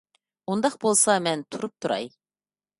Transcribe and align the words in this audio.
ئۇنداق 0.53 0.77
بولسا 0.85 1.19
مەن 1.27 1.45
تۇرۇپ 1.53 1.77
تۇراي. 1.87 2.13